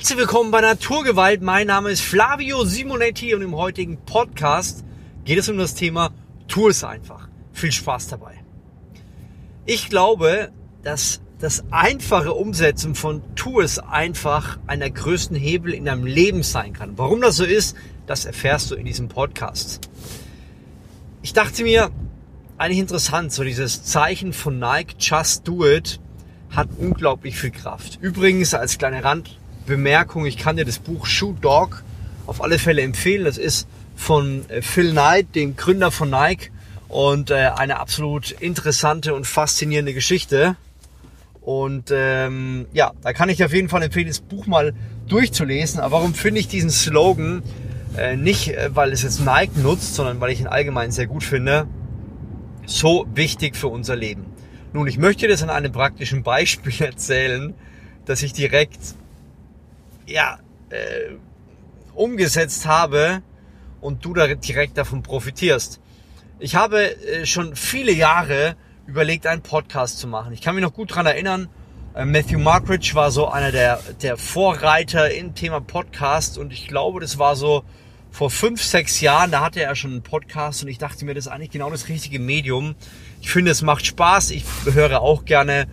Herzlich 0.00 0.16
willkommen 0.16 0.50
bei 0.50 0.62
Naturgewalt. 0.62 1.42
Mein 1.42 1.66
Name 1.66 1.90
ist 1.90 2.00
Flavio 2.00 2.64
Simonetti 2.64 3.34
und 3.34 3.42
im 3.42 3.54
heutigen 3.54 3.98
Podcast 3.98 4.82
geht 5.26 5.36
es 5.36 5.50
um 5.50 5.58
das 5.58 5.74
Thema 5.74 6.08
Tu 6.48 6.68
es 6.68 6.82
einfach. 6.82 7.28
Viel 7.52 7.70
Spaß 7.70 8.08
dabei. 8.08 8.42
Ich 9.66 9.90
glaube, 9.90 10.52
dass 10.82 11.20
das 11.38 11.64
einfache 11.70 12.32
Umsetzen 12.32 12.94
von 12.94 13.20
Tu 13.34 13.60
es 13.60 13.78
einfach 13.78 14.58
einer 14.66 14.88
größten 14.88 15.36
Hebel 15.36 15.74
in 15.74 15.84
deinem 15.84 16.06
Leben 16.06 16.44
sein 16.44 16.72
kann. 16.72 16.96
Warum 16.96 17.20
das 17.20 17.36
so 17.36 17.44
ist, 17.44 17.76
das 18.06 18.24
erfährst 18.24 18.70
du 18.70 18.76
in 18.76 18.86
diesem 18.86 19.08
Podcast. 19.08 19.90
Ich 21.20 21.34
dachte 21.34 21.62
mir, 21.62 21.90
eigentlich 22.56 22.78
interessant, 22.78 23.32
so 23.32 23.44
dieses 23.44 23.84
Zeichen 23.84 24.32
von 24.32 24.58
Nike, 24.58 24.94
Just 24.98 25.46
Do 25.46 25.66
It, 25.66 26.00
hat 26.48 26.70
unglaublich 26.78 27.36
viel 27.36 27.50
Kraft. 27.50 27.98
Übrigens 28.00 28.54
als 28.54 28.78
kleine 28.78 29.04
Randbemerkung, 29.60 30.26
ich 30.26 30.36
kann 30.36 30.56
dir 30.56 30.64
das 30.64 30.78
Buch 30.78 31.06
Shoe 31.06 31.34
Dog 31.40 31.82
auf 32.26 32.42
alle 32.42 32.58
Fälle 32.58 32.82
empfehlen. 32.82 33.24
Das 33.24 33.38
ist 33.38 33.68
von 33.96 34.48
äh, 34.48 34.62
Phil 34.62 34.92
Knight, 34.92 35.34
dem 35.34 35.56
Gründer 35.56 35.90
von 35.90 36.10
Nike 36.10 36.50
und 36.88 37.30
äh, 37.30 37.50
eine 37.56 37.78
absolut 37.78 38.30
interessante 38.32 39.14
und 39.14 39.26
faszinierende 39.26 39.94
Geschichte. 39.94 40.56
Und 41.40 41.90
ähm, 41.92 42.66
ja, 42.72 42.92
da 43.02 43.12
kann 43.12 43.28
ich 43.28 43.42
auf 43.44 43.52
jeden 43.52 43.68
Fall 43.68 43.82
empfehlen, 43.82 44.08
das 44.08 44.20
Buch 44.20 44.46
mal 44.46 44.74
durchzulesen. 45.08 45.80
Aber 45.80 45.98
warum 45.98 46.14
finde 46.14 46.40
ich 46.40 46.48
diesen 46.48 46.70
Slogan 46.70 47.42
äh, 47.96 48.16
nicht, 48.16 48.48
äh, 48.48 48.70
weil 48.74 48.92
es 48.92 49.02
jetzt 49.02 49.24
Nike 49.24 49.56
nutzt, 49.56 49.94
sondern 49.94 50.20
weil 50.20 50.30
ich 50.32 50.40
ihn 50.40 50.46
allgemein 50.46 50.90
sehr 50.90 51.06
gut 51.06 51.24
finde, 51.24 51.66
so 52.66 53.06
wichtig 53.14 53.56
für 53.56 53.68
unser 53.68 53.96
Leben? 53.96 54.26
Nun, 54.72 54.86
ich 54.86 54.98
möchte 54.98 55.26
das 55.28 55.42
an 55.42 55.50
einem 55.50 55.72
praktischen 55.72 56.22
Beispiel 56.22 56.72
erzählen, 56.86 57.54
dass 58.04 58.22
ich 58.22 58.32
direkt, 58.32 58.78
ja, 60.10 60.38
äh, 60.70 61.14
umgesetzt 61.94 62.66
habe 62.66 63.22
und 63.80 64.04
du 64.04 64.14
da 64.14 64.26
direkt 64.34 64.76
davon 64.76 65.02
profitierst. 65.02 65.80
Ich 66.38 66.54
habe 66.54 66.96
äh, 67.06 67.26
schon 67.26 67.56
viele 67.56 67.92
Jahre 67.92 68.56
überlegt, 68.86 69.26
einen 69.26 69.42
Podcast 69.42 69.98
zu 69.98 70.08
machen. 70.08 70.32
Ich 70.32 70.40
kann 70.40 70.54
mich 70.54 70.64
noch 70.64 70.72
gut 70.72 70.94
dran 70.94 71.06
erinnern, 71.06 71.48
äh, 71.94 72.04
Matthew 72.04 72.38
Markridge 72.38 72.92
war 72.94 73.10
so 73.10 73.28
einer 73.28 73.52
der, 73.52 73.80
der 74.02 74.16
Vorreiter 74.16 75.12
im 75.12 75.34
Thema 75.34 75.60
Podcast 75.60 76.38
und 76.38 76.52
ich 76.52 76.68
glaube, 76.68 77.00
das 77.00 77.18
war 77.18 77.36
so 77.36 77.64
vor 78.10 78.30
fünf, 78.30 78.62
sechs 78.62 79.00
Jahren, 79.00 79.30
da 79.30 79.40
hatte 79.40 79.62
er 79.62 79.74
schon 79.76 79.92
einen 79.92 80.02
Podcast 80.02 80.62
und 80.62 80.68
ich 80.68 80.78
dachte 80.78 81.04
mir, 81.04 81.14
das 81.14 81.26
ist 81.26 81.32
eigentlich 81.32 81.50
genau 81.50 81.70
das 81.70 81.88
richtige 81.88 82.18
Medium. 82.18 82.74
Ich 83.20 83.30
finde, 83.30 83.50
es 83.50 83.62
macht 83.62 83.86
Spaß. 83.86 84.30
Ich 84.30 84.44
höre 84.64 85.00
auch 85.00 85.24
gerne 85.24 85.66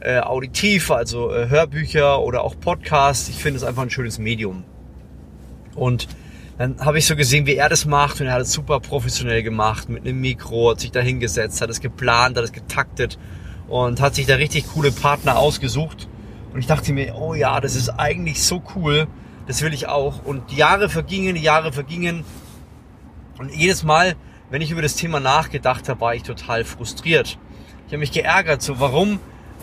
äh, 0.00 0.18
auditiv, 0.18 0.90
also 0.90 1.32
äh, 1.32 1.48
Hörbücher 1.48 2.20
oder 2.20 2.42
auch 2.42 2.58
Podcasts. 2.58 3.28
Ich 3.28 3.36
finde 3.36 3.58
es 3.58 3.64
einfach 3.64 3.82
ein 3.82 3.90
schönes 3.90 4.18
Medium. 4.18 4.64
Und 5.74 6.08
dann 6.58 6.78
habe 6.80 6.98
ich 6.98 7.06
so 7.06 7.16
gesehen, 7.16 7.46
wie 7.46 7.56
er 7.56 7.68
das 7.68 7.84
macht 7.84 8.20
und 8.20 8.28
er 8.28 8.34
hat 8.34 8.42
es 8.42 8.52
super 8.52 8.80
professionell 8.80 9.42
gemacht 9.42 9.88
mit 9.88 10.04
einem 10.04 10.20
Mikro, 10.20 10.70
hat 10.70 10.80
sich 10.80 10.90
da 10.90 11.00
hingesetzt, 11.00 11.60
hat 11.60 11.68
es 11.68 11.80
geplant, 11.80 12.36
hat 12.36 12.44
es 12.44 12.52
getaktet 12.52 13.18
und 13.68 14.00
hat 14.00 14.14
sich 14.14 14.26
da 14.26 14.36
richtig 14.36 14.66
coole 14.72 14.90
Partner 14.90 15.36
ausgesucht. 15.36 16.08
Und 16.52 16.60
ich 16.60 16.66
dachte 16.66 16.92
mir, 16.94 17.14
oh 17.14 17.34
ja, 17.34 17.60
das 17.60 17.76
ist 17.76 17.90
eigentlich 17.90 18.42
so 18.42 18.62
cool 18.74 19.06
das 19.46 19.62
will 19.62 19.72
ich 19.72 19.86
auch. 19.86 20.24
Und 20.24 20.50
die 20.50 20.56
Jahre 20.56 20.88
vergingen, 20.88 21.34
die 21.34 21.42
Jahre 21.42 21.72
vergingen. 21.72 22.24
Und 23.38 23.54
jedes 23.54 23.82
Mal, 23.82 24.16
wenn 24.50 24.62
ich 24.62 24.70
über 24.70 24.82
das 24.82 24.96
Thema 24.96 25.20
nachgedacht 25.20 25.88
habe, 25.88 26.00
war 26.00 26.14
ich 26.14 26.22
total 26.22 26.64
frustriert. 26.64 27.38
Ich 27.86 27.92
habe 27.92 27.98
mich 27.98 28.12
geärgert, 28.12 28.62
so 28.62 28.80
warum 28.80 29.20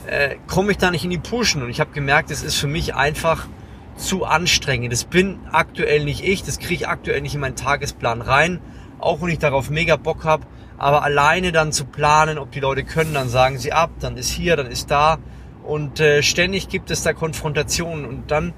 äh, 0.08 0.38
komme 0.48 0.72
ich 0.72 0.78
da 0.78 0.92
nicht 0.92 1.04
in 1.04 1.10
die 1.10 1.18
Pushen? 1.18 1.64
Und 1.64 1.70
ich 1.70 1.80
habe 1.80 1.92
gemerkt, 1.92 2.32
es 2.32 2.44
ist 2.44 2.56
für 2.56 2.68
mich 2.68 2.96
einfach 2.96 3.48
zu 3.96 4.26
anstrengend. 4.26 4.92
Das 4.92 5.06
bin 5.06 5.40
aktuell 5.52 6.04
nicht 6.04 6.24
ich, 6.24 6.44
das 6.44 6.60
kriege 6.60 6.74
ich 6.74 6.88
aktuell 6.88 7.22
nicht 7.22 7.36
in 7.36 7.42
meinen 7.42 7.56
Tagesplan 7.56 8.22
rein, 8.22 8.60
auch 9.00 9.22
wenn 9.22 9.30
ich 9.30 9.40
darauf 9.40 9.70
mega 9.70 9.96
Bock 9.96 10.24
habe. 10.24 10.46
Aber 10.78 11.04
alleine 11.04 11.52
dann 11.52 11.72
zu 11.72 11.86
planen, 11.86 12.38
ob 12.38 12.52
die 12.52 12.60
Leute 12.60 12.84
können, 12.84 13.14
dann 13.14 13.30
sagen 13.30 13.58
sie 13.58 13.72
ab, 13.72 13.92
dann 14.00 14.18
ist 14.18 14.32
hier, 14.32 14.56
dann 14.56 14.68
ist 14.68 14.90
da. 14.92 15.20
Und 15.64 16.00
äh, 16.00 16.22
ständig 16.24 16.68
gibt 16.68 16.92
es 16.92 17.04
da 17.04 17.14
Konfrontationen. 17.14 18.06
Und 18.06 18.32
dann 18.32 18.54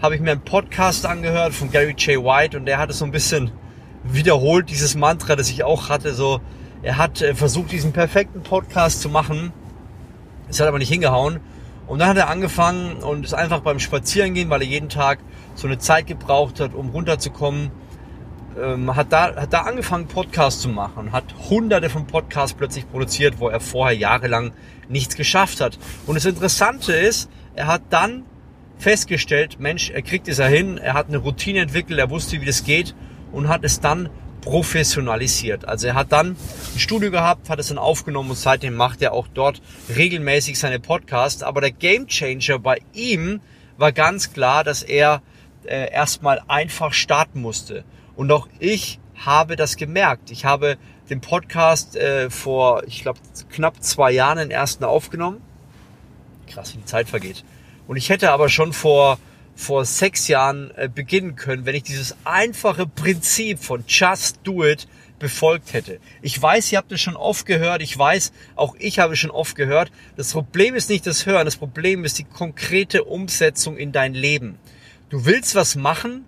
habe 0.00 0.14
ich 0.14 0.20
mir 0.20 0.32
einen 0.32 0.42
Podcast 0.42 1.06
angehört 1.06 1.54
von 1.54 1.70
Gary 1.70 1.94
J. 1.98 2.22
White 2.24 2.56
und 2.56 2.66
der 2.66 2.78
hat 2.78 2.90
es 2.90 2.98
so 2.98 3.04
ein 3.04 3.10
bisschen 3.10 3.50
wiederholt, 4.04 4.70
dieses 4.70 4.94
Mantra, 4.94 5.36
das 5.36 5.50
ich 5.50 5.64
auch 5.64 5.88
hatte. 5.88 6.14
So, 6.14 6.40
er 6.82 6.98
hat 6.98 7.20
äh, 7.20 7.34
versucht, 7.34 7.72
diesen 7.72 7.92
perfekten 7.92 8.42
Podcast 8.42 9.00
zu 9.00 9.08
machen. 9.08 9.52
Es 10.48 10.60
hat 10.60 10.68
aber 10.68 10.78
nicht 10.78 10.88
hingehauen. 10.88 11.40
Und 11.86 12.00
dann 12.00 12.08
hat 12.08 12.16
er 12.16 12.28
angefangen 12.28 12.96
und 12.96 13.24
ist 13.24 13.34
einfach 13.34 13.60
beim 13.60 13.78
Spazierengehen, 13.78 14.50
weil 14.50 14.62
er 14.62 14.66
jeden 14.66 14.88
Tag 14.88 15.20
so 15.54 15.66
eine 15.68 15.78
Zeit 15.78 16.06
gebraucht 16.06 16.58
hat, 16.58 16.74
um 16.74 16.90
runterzukommen, 16.90 17.70
ähm, 18.60 18.96
hat, 18.96 19.12
da, 19.12 19.36
hat 19.36 19.52
da 19.52 19.60
angefangen, 19.62 20.06
Podcasts 20.08 20.60
zu 20.60 20.68
machen. 20.68 21.12
Hat 21.12 21.24
hunderte 21.48 21.88
von 21.88 22.06
Podcasts 22.06 22.56
plötzlich 22.56 22.90
produziert, 22.90 23.38
wo 23.38 23.48
er 23.48 23.60
vorher 23.60 23.96
jahrelang 23.96 24.52
nichts 24.88 25.16
geschafft 25.16 25.60
hat. 25.60 25.78
Und 26.06 26.16
das 26.16 26.24
Interessante 26.24 26.92
ist, 26.92 27.30
er 27.54 27.68
hat 27.68 27.82
dann 27.90 28.24
festgestellt, 28.78 29.58
Mensch, 29.60 29.90
er 29.90 30.02
kriegt 30.02 30.28
es 30.28 30.38
ja 30.38 30.46
hin, 30.46 30.78
er 30.78 30.94
hat 30.94 31.08
eine 31.08 31.18
Routine 31.18 31.60
entwickelt, 31.60 31.98
er 31.98 32.10
wusste, 32.10 32.40
wie 32.40 32.46
das 32.46 32.64
geht 32.64 32.94
und 33.32 33.48
hat 33.48 33.64
es 33.64 33.80
dann 33.80 34.10
professionalisiert. 34.46 35.66
Also 35.66 35.88
er 35.88 35.94
hat 35.94 36.12
dann 36.12 36.36
ein 36.74 36.78
Studio 36.78 37.10
gehabt, 37.10 37.50
hat 37.50 37.58
es 37.58 37.66
dann 37.66 37.78
aufgenommen 37.78 38.30
und 38.30 38.36
seitdem 38.36 38.76
macht 38.76 39.02
er 39.02 39.12
auch 39.12 39.26
dort 39.26 39.60
regelmäßig 39.94 40.56
seine 40.56 40.78
Podcasts. 40.78 41.42
Aber 41.42 41.60
der 41.60 41.72
Gamechanger 41.72 42.60
bei 42.60 42.78
ihm 42.92 43.40
war 43.76 43.90
ganz 43.90 44.32
klar, 44.32 44.62
dass 44.62 44.84
er 44.84 45.20
äh, 45.64 45.90
erstmal 45.90 46.40
einfach 46.46 46.92
starten 46.92 47.42
musste. 47.42 47.84
Und 48.14 48.30
auch 48.30 48.46
ich 48.60 49.00
habe 49.16 49.56
das 49.56 49.76
gemerkt. 49.76 50.30
Ich 50.30 50.44
habe 50.44 50.78
den 51.10 51.20
Podcast 51.20 51.96
äh, 51.96 52.30
vor, 52.30 52.84
ich 52.86 53.02
glaube, 53.02 53.18
knapp 53.50 53.82
zwei 53.82 54.12
Jahren 54.12 54.38
den 54.38 54.52
ersten 54.52 54.84
aufgenommen. 54.84 55.42
Krass, 56.46 56.72
wie 56.72 56.78
die 56.78 56.84
Zeit 56.84 57.08
vergeht. 57.08 57.44
Und 57.88 57.96
ich 57.96 58.10
hätte 58.10 58.30
aber 58.30 58.48
schon 58.48 58.72
vor, 58.72 59.18
vor 59.56 59.84
sechs 59.86 60.28
Jahren 60.28 60.70
äh, 60.76 60.88
beginnen 60.88 61.34
können, 61.34 61.66
wenn 61.66 61.74
ich 61.74 61.82
dieses 61.82 62.14
einfache 62.24 62.86
Prinzip 62.86 63.58
von 63.58 63.84
Just 63.88 64.40
Do 64.44 64.64
It 64.64 64.86
befolgt 65.18 65.72
hätte. 65.72 65.98
Ich 66.20 66.40
weiß, 66.40 66.70
ihr 66.70 66.78
habt 66.78 66.92
es 66.92 67.00
schon 67.00 67.16
oft 67.16 67.46
gehört. 67.46 67.80
Ich 67.80 67.96
weiß, 67.98 68.32
auch 68.54 68.76
ich 68.78 68.98
habe 68.98 69.16
schon 69.16 69.30
oft 69.30 69.56
gehört. 69.56 69.90
Das 70.16 70.32
Problem 70.32 70.74
ist 70.74 70.90
nicht 70.90 71.06
das 71.06 71.24
Hören. 71.24 71.46
Das 71.46 71.56
Problem 71.56 72.04
ist 72.04 72.18
die 72.18 72.24
konkrete 72.24 73.04
Umsetzung 73.04 73.78
in 73.78 73.92
dein 73.92 74.12
Leben. 74.12 74.58
Du 75.08 75.24
willst 75.24 75.54
was 75.54 75.74
machen 75.74 76.26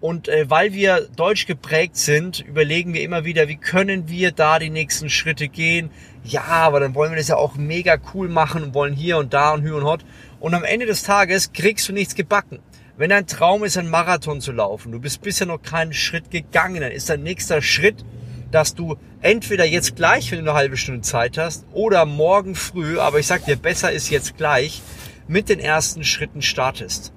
und 0.00 0.28
äh, 0.28 0.48
weil 0.48 0.72
wir 0.72 1.08
deutsch 1.14 1.46
geprägt 1.46 1.96
sind, 1.96 2.40
überlegen 2.40 2.94
wir 2.94 3.02
immer 3.02 3.24
wieder, 3.24 3.48
wie 3.48 3.56
können 3.56 4.08
wir 4.08 4.32
da 4.32 4.58
die 4.58 4.70
nächsten 4.70 5.10
Schritte 5.10 5.48
gehen. 5.48 5.90
Ja, 6.24 6.42
aber 6.42 6.80
dann 6.80 6.94
wollen 6.94 7.12
wir 7.12 7.18
das 7.18 7.28
ja 7.28 7.36
auch 7.36 7.56
mega 7.56 7.98
cool 8.14 8.28
machen 8.28 8.62
und 8.62 8.74
wollen 8.74 8.94
hier 8.94 9.18
und 9.18 9.34
da 9.34 9.52
und 9.52 9.62
hü 9.62 9.74
und 9.74 9.84
hot. 9.84 10.04
Und 10.42 10.54
am 10.54 10.64
Ende 10.64 10.86
des 10.86 11.04
Tages 11.04 11.52
kriegst 11.52 11.88
du 11.88 11.92
nichts 11.92 12.16
gebacken. 12.16 12.58
Wenn 12.96 13.10
dein 13.10 13.28
Traum 13.28 13.62
ist, 13.62 13.78
einen 13.78 13.90
Marathon 13.90 14.40
zu 14.40 14.50
laufen, 14.50 14.90
du 14.90 14.98
bist 14.98 15.22
bisher 15.22 15.46
noch 15.46 15.62
keinen 15.62 15.92
Schritt 15.92 16.32
gegangen, 16.32 16.80
dann 16.80 16.90
ist 16.90 17.08
dein 17.08 17.22
nächster 17.22 17.62
Schritt, 17.62 18.04
dass 18.50 18.74
du 18.74 18.96
entweder 19.20 19.64
jetzt 19.64 19.94
gleich, 19.94 20.32
wenn 20.32 20.44
du 20.44 20.50
eine 20.50 20.58
halbe 20.58 20.76
Stunde 20.76 21.02
Zeit 21.02 21.38
hast, 21.38 21.64
oder 21.72 22.06
morgen 22.06 22.56
früh, 22.56 22.98
aber 22.98 23.20
ich 23.20 23.28
sag 23.28 23.44
dir, 23.44 23.54
besser 23.54 23.92
ist 23.92 24.10
jetzt 24.10 24.36
gleich, 24.36 24.82
mit 25.28 25.48
den 25.48 25.60
ersten 25.60 26.02
Schritten 26.02 26.42
startest. 26.42 27.12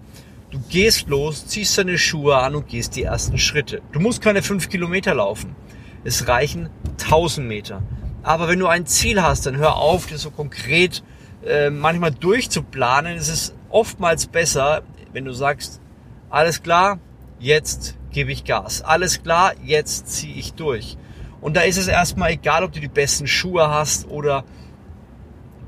Du 0.51 0.59
gehst 0.69 1.07
los, 1.07 1.47
ziehst 1.47 1.79
deine 1.79 1.97
Schuhe 1.97 2.37
an 2.37 2.53
und 2.53 2.67
gehst 2.67 2.95
die 2.95 3.03
ersten 3.03 3.39
Schritte. 3.39 3.81
Du 3.91 3.99
musst 3.99 4.21
keine 4.21 4.43
fünf 4.43 4.69
Kilometer 4.69 5.15
laufen. 5.15 5.55
Es 6.03 6.27
reichen 6.27 6.69
tausend 6.99 7.47
Meter. 7.47 7.81
Aber 8.21 8.47
wenn 8.47 8.59
du 8.59 8.67
ein 8.67 8.85
Ziel 8.85 9.23
hast, 9.23 9.47
dann 9.47 9.57
hör 9.57 9.77
auf, 9.77 10.05
dir 10.05 10.19
so 10.19 10.29
konkret 10.29 11.01
äh, 11.45 11.69
manchmal 11.69 12.11
durchzuplanen, 12.11 13.17
ist 13.17 13.29
es 13.29 13.55
oftmals 13.69 14.27
besser, 14.27 14.83
wenn 15.13 15.25
du 15.25 15.31
sagst, 15.31 15.81
alles 16.29 16.63
klar, 16.63 16.99
jetzt 17.39 17.95
gebe 18.11 18.31
ich 18.31 18.45
Gas. 18.45 18.81
Alles 18.81 19.21
klar, 19.21 19.53
jetzt 19.63 20.07
ziehe 20.07 20.35
ich 20.35 20.53
durch. 20.53 20.97
Und 21.41 21.55
da 21.55 21.61
ist 21.61 21.77
es 21.77 21.87
erstmal 21.87 22.31
egal, 22.31 22.63
ob 22.63 22.71
du 22.71 22.79
die 22.79 22.87
besten 22.87 23.27
Schuhe 23.27 23.69
hast 23.69 24.07
oder 24.09 24.43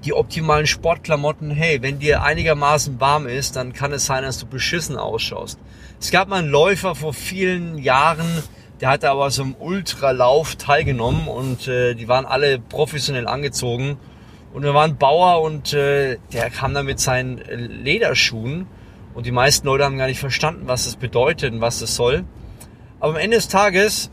die 0.05 0.13
optimalen 0.13 0.65
Sportklamotten. 0.65 1.51
Hey, 1.51 1.81
wenn 1.81 1.99
dir 1.99 2.23
einigermaßen 2.23 2.99
warm 2.99 3.27
ist, 3.27 3.55
dann 3.55 3.73
kann 3.73 3.91
es 3.91 4.05
sein, 4.05 4.23
dass 4.23 4.39
du 4.39 4.45
beschissen 4.45 4.97
ausschaust. 4.97 5.59
Es 5.99 6.11
gab 6.11 6.29
mal 6.29 6.39
einen 6.39 6.49
Läufer 6.49 6.95
vor 6.95 7.13
vielen 7.13 7.77
Jahren, 7.77 8.43
der 8.81 8.89
hatte 8.89 9.09
aber 9.09 9.29
so 9.31 9.43
einem 9.43 9.55
Ultralauf 9.59 10.55
teilgenommen 10.55 11.27
und 11.27 11.67
äh, 11.67 11.95
die 11.95 12.07
waren 12.07 12.25
alle 12.25 12.59
professionell 12.59 13.27
angezogen 13.27 13.97
und 14.53 14.63
da 14.63 14.73
war 14.73 14.83
ein 14.83 14.97
Bauer 14.97 15.41
und 15.41 15.73
äh, 15.73 16.17
der 16.33 16.49
kam 16.49 16.73
da 16.73 16.83
mit 16.83 16.99
seinen 16.99 17.37
Lederschuhen 17.37 18.67
und 19.13 19.25
die 19.25 19.31
meisten 19.31 19.67
Leute 19.67 19.83
haben 19.83 19.97
gar 19.97 20.07
nicht 20.07 20.19
verstanden, 20.19 20.63
was 20.65 20.85
das 20.85 20.95
bedeutet 20.95 21.53
und 21.53 21.61
was 21.61 21.79
das 21.79 21.95
soll. 21.95 22.23
Aber 22.99 23.13
am 23.13 23.19
Ende 23.19 23.37
des 23.37 23.47
Tages, 23.47 24.09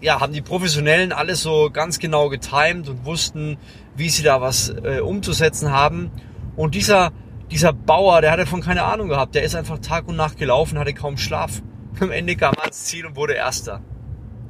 ja, 0.00 0.20
haben 0.20 0.32
die 0.32 0.42
Professionellen 0.42 1.12
alles 1.12 1.42
so 1.42 1.70
ganz 1.72 1.98
genau 1.98 2.28
getimt 2.28 2.88
und 2.88 3.04
wussten, 3.04 3.58
wie 3.94 4.08
sie 4.08 4.22
da 4.22 4.40
was 4.40 4.70
äh, 4.70 5.00
umzusetzen 5.00 5.70
haben. 5.70 6.10
Und 6.56 6.74
dieser 6.74 7.12
dieser 7.52 7.74
Bauer, 7.74 8.22
der 8.22 8.32
hatte 8.32 8.46
von 8.46 8.62
keine 8.62 8.82
Ahnung 8.82 9.08
gehabt. 9.08 9.34
Der 9.34 9.42
ist 9.42 9.54
einfach 9.54 9.78
Tag 9.78 10.08
und 10.08 10.16
Nacht 10.16 10.38
gelaufen, 10.38 10.78
hatte 10.78 10.94
kaum 10.94 11.18
Schlaf. 11.18 11.62
Am 12.00 12.10
Ende 12.10 12.34
kam 12.34 12.54
er 12.54 12.62
ans 12.62 12.84
Ziel 12.84 13.04
und 13.06 13.14
wurde 13.14 13.34
Erster. 13.34 13.82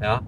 Ja. 0.01 0.23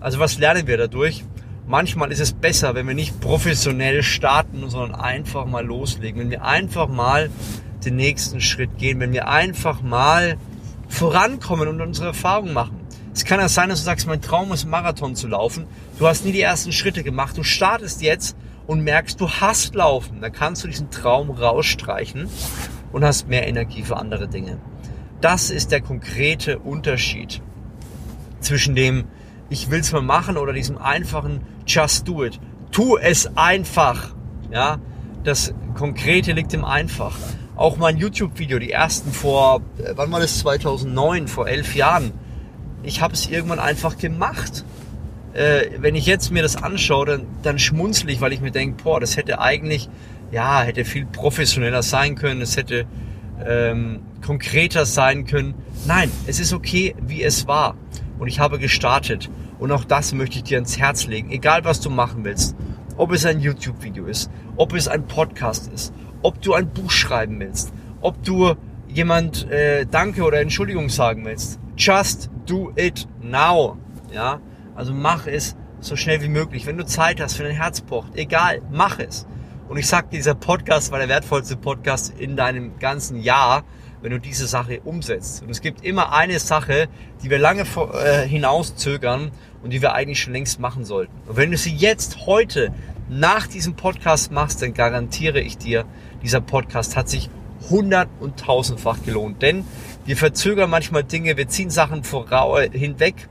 Also 0.00 0.18
was 0.18 0.38
lernen 0.38 0.66
wir 0.66 0.76
dadurch? 0.76 1.24
Manchmal 1.70 2.10
ist 2.10 2.18
es 2.18 2.32
besser, 2.32 2.74
wenn 2.74 2.88
wir 2.88 2.96
nicht 2.96 3.20
professionell 3.20 4.02
starten, 4.02 4.68
sondern 4.68 5.00
einfach 5.00 5.46
mal 5.46 5.64
loslegen. 5.64 6.20
Wenn 6.20 6.30
wir 6.32 6.44
einfach 6.44 6.88
mal 6.88 7.30
den 7.84 7.94
nächsten 7.94 8.40
Schritt 8.40 8.76
gehen, 8.76 8.98
wenn 8.98 9.12
wir 9.12 9.28
einfach 9.28 9.80
mal 9.80 10.36
vorankommen 10.88 11.68
und 11.68 11.80
unsere 11.80 12.08
Erfahrungen 12.08 12.54
machen. 12.54 12.80
Es 13.14 13.24
kann 13.24 13.38
ja 13.38 13.48
sein, 13.48 13.68
dass 13.68 13.78
du 13.78 13.84
sagst, 13.84 14.08
mein 14.08 14.20
Traum 14.20 14.50
ist 14.50 14.66
Marathon 14.66 15.14
zu 15.14 15.28
laufen. 15.28 15.66
Du 16.00 16.08
hast 16.08 16.24
nie 16.24 16.32
die 16.32 16.40
ersten 16.40 16.72
Schritte 16.72 17.04
gemacht. 17.04 17.38
Du 17.38 17.44
startest 17.44 18.02
jetzt 18.02 18.36
und 18.66 18.82
merkst, 18.82 19.20
du 19.20 19.30
hast 19.30 19.76
Laufen. 19.76 20.20
Dann 20.20 20.32
kannst 20.32 20.64
du 20.64 20.66
diesen 20.66 20.90
Traum 20.90 21.30
rausstreichen 21.30 22.28
und 22.90 23.04
hast 23.04 23.28
mehr 23.28 23.46
Energie 23.46 23.84
für 23.84 23.96
andere 23.96 24.26
Dinge. 24.26 24.58
Das 25.20 25.50
ist 25.50 25.70
der 25.70 25.82
konkrete 25.82 26.58
Unterschied 26.58 27.40
zwischen 28.40 28.74
dem, 28.74 29.04
ich 29.50 29.70
will 29.70 29.80
es 29.80 29.92
mal 29.92 30.00
machen 30.00 30.36
oder 30.36 30.52
diesem 30.52 30.78
einfachen 30.78 31.42
Just 31.66 32.08
do 32.08 32.24
it. 32.24 32.40
Tu 32.70 32.96
es 32.96 33.36
einfach. 33.36 34.14
Ja, 34.50 34.78
das 35.24 35.52
Konkrete 35.74 36.32
liegt 36.32 36.54
im 36.54 36.64
Einfach. 36.64 37.16
Auch 37.56 37.76
mein 37.76 37.98
YouTube-Video, 37.98 38.58
die 38.58 38.70
ersten 38.70 39.12
vor, 39.12 39.60
äh, 39.78 39.92
wann 39.96 40.10
war 40.10 40.20
das? 40.20 40.38
2009, 40.38 41.28
vor 41.28 41.46
elf 41.46 41.74
Jahren. 41.74 42.12
Ich 42.82 43.02
habe 43.02 43.12
es 43.12 43.28
irgendwann 43.28 43.58
einfach 43.58 43.98
gemacht. 43.98 44.64
Äh, 45.34 45.66
wenn 45.78 45.94
ich 45.94 46.06
jetzt 46.06 46.30
mir 46.30 46.42
das 46.42 46.56
anschaue, 46.56 47.06
dann, 47.06 47.26
dann 47.42 47.58
schmunzle 47.58 48.10
ich, 48.10 48.20
weil 48.20 48.32
ich 48.32 48.40
mir 48.40 48.50
denke, 48.50 48.82
boah, 48.82 48.98
das 48.98 49.16
hätte 49.16 49.40
eigentlich, 49.40 49.90
ja, 50.32 50.62
hätte 50.62 50.84
viel 50.84 51.06
professioneller 51.06 51.82
sein 51.82 52.14
können. 52.14 52.40
Es 52.40 52.56
hätte 52.56 52.86
ähm, 53.44 54.00
konkreter 54.24 54.86
sein 54.86 55.26
können. 55.26 55.54
Nein, 55.86 56.10
es 56.26 56.40
ist 56.40 56.52
okay, 56.52 56.94
wie 57.00 57.22
es 57.22 57.46
war. 57.46 57.74
Und 58.20 58.28
ich 58.28 58.38
habe 58.38 58.58
gestartet. 58.58 59.30
Und 59.58 59.72
auch 59.72 59.84
das 59.84 60.12
möchte 60.12 60.36
ich 60.36 60.44
dir 60.44 60.58
ans 60.58 60.78
Herz 60.78 61.06
legen. 61.06 61.30
Egal, 61.30 61.64
was 61.64 61.80
du 61.80 61.90
machen 61.90 62.22
willst. 62.22 62.54
Ob 62.96 63.12
es 63.12 63.24
ein 63.24 63.40
YouTube-Video 63.40 64.04
ist, 64.04 64.30
ob 64.56 64.74
es 64.74 64.86
ein 64.86 65.06
Podcast 65.06 65.72
ist, 65.72 65.94
ob 66.22 66.40
du 66.42 66.52
ein 66.52 66.68
Buch 66.68 66.90
schreiben 66.90 67.40
willst, 67.40 67.72
ob 68.02 68.22
du 68.22 68.54
jemand 68.88 69.50
äh, 69.50 69.86
Danke 69.86 70.22
oder 70.22 70.40
Entschuldigung 70.40 70.90
sagen 70.90 71.24
willst. 71.24 71.58
Just 71.78 72.30
do 72.44 72.72
it 72.76 73.08
now. 73.22 73.78
Ja, 74.12 74.40
also 74.74 74.92
mach 74.92 75.26
es 75.26 75.56
so 75.80 75.96
schnell 75.96 76.20
wie 76.22 76.28
möglich. 76.28 76.66
Wenn 76.66 76.76
du 76.76 76.84
Zeit 76.84 77.22
hast, 77.22 77.38
wenn 77.38 77.46
dein 77.46 77.56
Herz 77.56 77.80
pocht, 77.80 78.16
egal, 78.16 78.60
mach 78.70 78.98
es. 78.98 79.26
Und 79.70 79.78
ich 79.78 79.86
sag, 79.86 80.10
dieser 80.10 80.34
Podcast 80.34 80.92
war 80.92 80.98
der 80.98 81.08
wertvollste 81.08 81.56
Podcast 81.56 82.12
in 82.18 82.36
deinem 82.36 82.78
ganzen 82.78 83.20
Jahr, 83.20 83.64
wenn 84.02 84.12
du 84.12 84.18
diese 84.18 84.46
Sache 84.46 84.80
umsetzt. 84.84 85.42
Und 85.42 85.50
es 85.50 85.60
gibt 85.60 85.84
immer 85.84 86.12
eine 86.12 86.38
Sache, 86.38 86.88
die 87.22 87.30
wir 87.30 87.38
lange 87.38 87.64
vor, 87.64 87.94
äh, 87.94 88.26
hinauszögern 88.26 89.30
und 89.62 89.70
die 89.70 89.82
wir 89.82 89.94
eigentlich 89.94 90.20
schon 90.20 90.32
längst 90.32 90.60
machen 90.60 90.84
sollten. 90.84 91.12
Und 91.26 91.36
wenn 91.36 91.50
du 91.50 91.56
sie 91.56 91.74
jetzt 91.74 92.26
heute 92.26 92.72
nach 93.08 93.46
diesem 93.46 93.74
Podcast 93.74 94.32
machst, 94.32 94.62
dann 94.62 94.72
garantiere 94.72 95.40
ich 95.40 95.58
dir, 95.58 95.84
dieser 96.22 96.40
Podcast 96.40 96.96
hat 96.96 97.08
sich 97.08 97.28
hundert- 97.68 98.08
und 98.20 98.38
tausendfach 98.38 99.02
gelohnt. 99.04 99.42
Denn 99.42 99.64
wir 100.04 100.16
verzögern 100.16 100.70
manchmal 100.70 101.04
Dinge, 101.04 101.36
wir 101.36 101.48
ziehen 101.48 101.70
Sachen 101.70 102.02
hinweg 102.72 103.28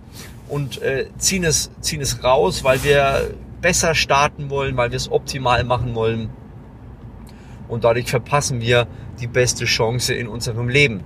und 0.48 0.82
äh, 0.82 1.08
ziehen, 1.18 1.44
es, 1.44 1.72
ziehen 1.82 2.02
es 2.02 2.24
raus, 2.24 2.64
weil 2.64 2.84
wir 2.84 3.32
besser 3.62 3.96
starten 3.96 4.50
wollen, 4.50 4.78
weil 4.78 4.92
wir 4.92 4.98
es 4.98 5.12
optimal 5.12 5.64
machen 5.64 5.96
wollen. 5.96 6.30
Und 7.70 7.86
dadurch 7.86 8.10
verpassen 8.10 8.60
wir 8.60 8.88
die 9.22 9.28
beste 9.28 9.66
Chance 9.66 10.14
in 10.14 10.28
unserem 10.28 10.68
Leben. 10.68 11.04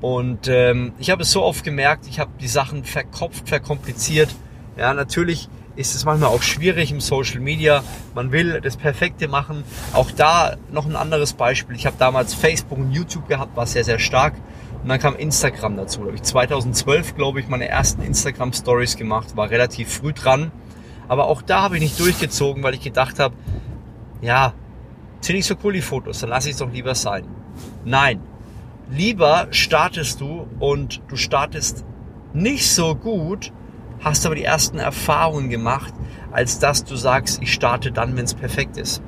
Und 0.00 0.46
ähm, 0.46 0.92
ich 0.98 1.10
habe 1.10 1.22
es 1.22 1.32
so 1.32 1.42
oft 1.42 1.64
gemerkt, 1.64 2.06
ich 2.06 2.20
habe 2.20 2.30
die 2.40 2.48
Sachen 2.48 2.84
verkopft, 2.84 3.48
verkompliziert. 3.48 4.28
Ja, 4.76 4.92
natürlich 4.92 5.48
ist 5.74 5.94
es 5.94 6.04
manchmal 6.04 6.30
auch 6.30 6.42
schwierig 6.42 6.90
im 6.92 7.00
Social 7.00 7.40
Media. 7.40 7.82
Man 8.14 8.30
will 8.30 8.60
das 8.60 8.76
Perfekte 8.76 9.26
machen. 9.26 9.64
Auch 9.94 10.10
da 10.10 10.56
noch 10.70 10.86
ein 10.86 10.96
anderes 10.96 11.32
Beispiel. 11.32 11.76
Ich 11.76 11.86
habe 11.86 11.96
damals 11.98 12.34
Facebook 12.34 12.78
und 12.78 12.92
YouTube 12.92 13.28
gehabt, 13.28 13.56
war 13.56 13.66
sehr, 13.66 13.84
sehr 13.84 13.98
stark. 13.98 14.34
Und 14.82 14.88
dann 14.88 15.00
kam 15.00 15.16
Instagram 15.16 15.76
dazu. 15.76 16.00
Da 16.00 16.06
habe 16.06 16.16
ich 16.16 16.22
2012, 16.22 17.16
glaube 17.16 17.40
ich, 17.40 17.48
meine 17.48 17.68
ersten 17.68 18.02
Instagram 18.02 18.52
Stories 18.52 18.96
gemacht, 18.96 19.36
war 19.36 19.50
relativ 19.50 19.92
früh 19.92 20.12
dran. 20.12 20.52
Aber 21.08 21.26
auch 21.26 21.42
da 21.42 21.62
habe 21.62 21.76
ich 21.76 21.82
nicht 21.82 21.98
durchgezogen, 22.00 22.62
weil 22.62 22.74
ich 22.74 22.80
gedacht 22.80 23.18
habe, 23.18 23.34
ja, 24.20 24.54
sind 25.20 25.36
nicht 25.36 25.46
so 25.46 25.54
cool 25.64 25.72
die 25.72 25.82
Fotos, 25.82 26.20
dann 26.20 26.30
lasse 26.30 26.48
ich 26.48 26.54
es 26.54 26.60
doch 26.60 26.72
lieber 26.72 26.94
sein. 26.94 27.24
Nein, 27.84 28.20
lieber 28.90 29.48
startest 29.50 30.20
du 30.20 30.46
und 30.58 31.02
du 31.08 31.16
startest 31.16 31.84
nicht 32.32 32.70
so 32.70 32.94
gut, 32.94 33.52
hast 34.00 34.26
aber 34.26 34.34
die 34.34 34.44
ersten 34.44 34.78
Erfahrungen 34.78 35.50
gemacht, 35.50 35.94
als 36.30 36.58
dass 36.58 36.84
du 36.84 36.96
sagst, 36.96 37.42
ich 37.42 37.52
starte 37.52 37.92
dann, 37.92 38.16
wenn 38.16 38.24
es 38.24 38.34
perfekt 38.34 38.76
ist. 38.76 39.02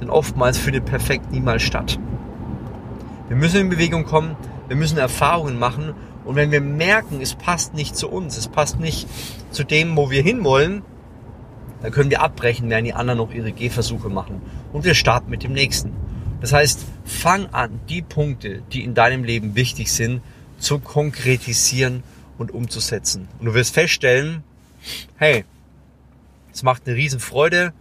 Denn 0.00 0.10
oftmals 0.10 0.58
findet 0.58 0.84
perfekt 0.84 1.32
niemals 1.32 1.62
statt. 1.62 1.98
Wir 3.28 3.36
müssen 3.36 3.60
in 3.60 3.68
Bewegung 3.70 4.04
kommen, 4.04 4.36
wir 4.68 4.76
müssen 4.76 4.98
Erfahrungen 4.98 5.58
machen 5.58 5.94
und 6.24 6.36
wenn 6.36 6.50
wir 6.50 6.60
merken, 6.60 7.20
es 7.20 7.34
passt 7.34 7.74
nicht 7.74 7.96
zu 7.96 8.08
uns, 8.08 8.36
es 8.36 8.48
passt 8.48 8.78
nicht 8.78 9.08
zu 9.50 9.64
dem, 9.64 9.96
wo 9.96 10.10
wir 10.10 10.22
hinwollen, 10.22 10.82
dann 11.86 11.92
können 11.92 12.10
wir 12.10 12.20
abbrechen, 12.20 12.68
während 12.68 12.88
die 12.88 12.94
anderen 12.94 13.18
noch 13.18 13.32
ihre 13.32 13.52
Gehversuche 13.52 14.08
machen 14.08 14.42
und 14.72 14.84
wir 14.84 14.94
starten 14.94 15.30
mit 15.30 15.44
dem 15.44 15.52
nächsten. 15.52 15.92
Das 16.40 16.52
heißt, 16.52 16.84
fang 17.04 17.46
an, 17.50 17.78
die 17.88 18.02
Punkte, 18.02 18.60
die 18.72 18.82
in 18.82 18.94
deinem 18.94 19.22
Leben 19.22 19.54
wichtig 19.54 19.92
sind, 19.92 20.20
zu 20.58 20.80
konkretisieren 20.80 22.02
und 22.38 22.52
umzusetzen. 22.52 23.28
Und 23.38 23.46
du 23.46 23.54
wirst 23.54 23.72
feststellen, 23.72 24.42
hey, 25.16 25.44
es 26.52 26.64
macht 26.64 26.88
eine 26.88 26.96
riesen 26.96 27.20
Freude. 27.20 27.72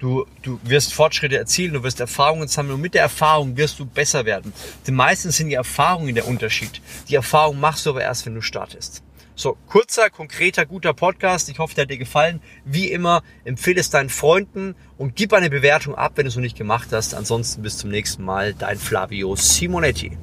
Du, 0.00 0.26
du 0.42 0.60
wirst 0.62 0.92
Fortschritte 0.92 1.38
erzielen, 1.38 1.72
du 1.72 1.82
wirst 1.82 2.00
Erfahrungen 2.00 2.48
sammeln 2.48 2.74
und 2.74 2.82
mit 2.82 2.92
der 2.92 3.00
Erfahrung 3.00 3.56
wirst 3.56 3.78
du 3.78 3.86
besser 3.86 4.26
werden. 4.26 4.52
Denn 4.86 4.94
meistens 4.94 5.38
sind 5.38 5.48
die 5.48 5.54
Erfahrungen 5.54 6.14
der 6.14 6.28
Unterschied. 6.28 6.82
Die 7.08 7.14
Erfahrung 7.14 7.58
machst 7.58 7.86
du 7.86 7.90
aber 7.90 8.02
erst, 8.02 8.26
wenn 8.26 8.34
du 8.34 8.42
startest. 8.42 9.02
So, 9.38 9.58
kurzer, 9.68 10.08
konkreter, 10.08 10.64
guter 10.64 10.94
Podcast. 10.94 11.50
Ich 11.50 11.58
hoffe, 11.58 11.74
der 11.74 11.82
hat 11.82 11.90
dir 11.90 11.98
gefallen. 11.98 12.40
Wie 12.64 12.90
immer, 12.90 13.22
empfehle 13.44 13.78
es 13.78 13.90
deinen 13.90 14.08
Freunden 14.08 14.74
und 14.96 15.14
gib 15.14 15.34
eine 15.34 15.50
Bewertung 15.50 15.94
ab, 15.94 16.12
wenn 16.14 16.24
du 16.24 16.28
es 16.28 16.36
noch 16.36 16.42
nicht 16.42 16.56
gemacht 16.56 16.88
hast. 16.90 17.14
Ansonsten 17.14 17.60
bis 17.60 17.76
zum 17.76 17.90
nächsten 17.90 18.24
Mal. 18.24 18.54
Dein 18.54 18.78
Flavio 18.78 19.36
Simonetti. 19.36 20.16